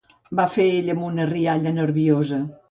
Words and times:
—va 0.37 0.45
fer 0.53 0.65
ell 0.77 0.89
amb 0.93 1.05
una 1.09 1.27
rialla 1.33 1.75
nerviosa. 1.77 2.43